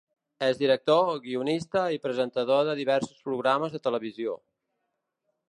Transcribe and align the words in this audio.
És 0.45 0.59
director, 0.61 1.11
guionista 1.25 1.83
i 1.97 2.01
presentador 2.07 2.65
de 2.71 2.75
diversos 2.81 3.21
programes 3.29 3.77
de 3.77 3.83
televisió. 3.91 4.37